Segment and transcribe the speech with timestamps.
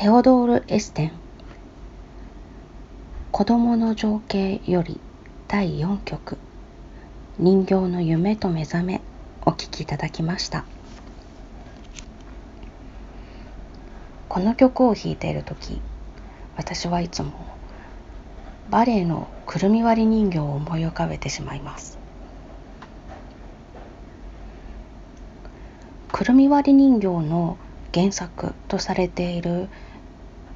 [0.00, 1.12] テオドール・エステン。
[3.32, 5.00] 子供の情景より
[5.48, 6.38] 第4曲。
[7.40, 9.00] 人形の夢と目覚め
[9.44, 10.64] お聴きいただきました。
[14.28, 15.80] この曲を弾いている時
[16.56, 17.32] 私はいつも
[18.70, 21.98] バレエのくるみ割り人形を思い浮かべてしまいます。
[26.12, 27.58] くるみ割り人形の
[27.94, 29.68] 原作とされている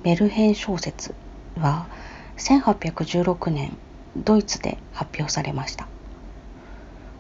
[0.03, 1.15] メルヘン小説
[1.59, 1.87] は
[2.37, 3.76] 1816年
[4.16, 5.88] ドイツで発表されました。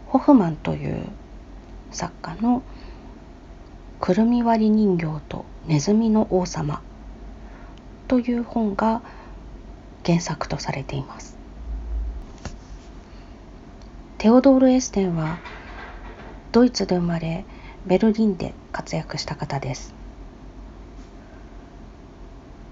[0.06, 1.06] ホフマンという
[1.90, 2.62] 作家の
[4.00, 6.82] 「くるみ割り人形とネズミの王様」
[8.08, 9.00] という本が
[10.04, 11.38] 原作とされています。
[14.18, 15.38] テオドール・エステンは
[16.52, 17.44] ドイツで生まれ
[17.86, 20.01] ベルリンで活躍した方です。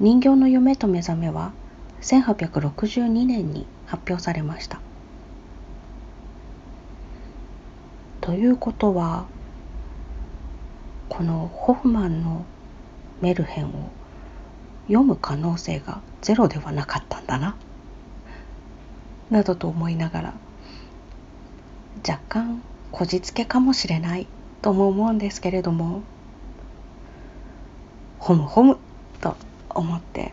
[0.01, 1.53] 人形の夢と目覚めは
[2.01, 4.81] 1862年に発表されました。
[8.23, 9.27] ということは
[11.11, 12.45] このホフマンの
[13.21, 13.91] メルヘンを
[14.87, 17.57] 読む可能性がゼロではなかったんだな
[19.31, 20.35] などと思いながら
[22.09, 24.27] 若干こじつけかもしれない
[24.63, 26.03] とも思うんですけれども
[28.19, 28.79] ホムホム
[29.21, 29.37] と
[29.75, 30.33] 思って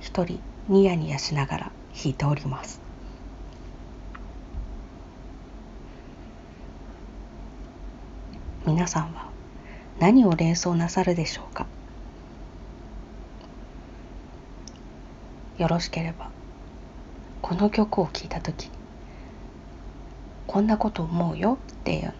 [0.00, 2.80] 一人ニヤニヤしながら弾いております。
[8.66, 9.30] 皆さんは
[10.00, 11.66] 何を連想なさるでしょうか？
[15.58, 16.30] よろしければ
[17.40, 18.70] この曲を聴いた時
[20.46, 22.12] こんなこと思うよっていうのを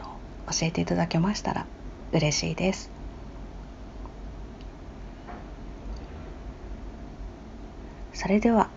[0.53, 1.67] 教えていただけましたら
[2.13, 2.96] 嬉しいです。
[8.17, 8.71] それでは。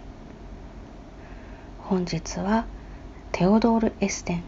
[1.77, 2.65] 本日は
[3.31, 4.43] テオドール・エステン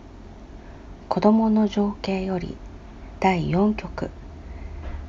[1.08, 2.58] 子供の情景より
[3.22, 4.10] 第4曲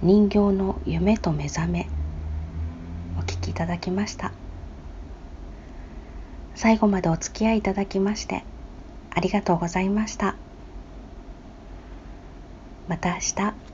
[0.00, 1.88] 人形の夢と目覚め
[3.18, 4.30] お聴きいただきました。
[6.54, 8.44] 最後までお付き合いいただきまして
[9.10, 10.36] ありがとうございました。
[12.86, 13.71] また明日。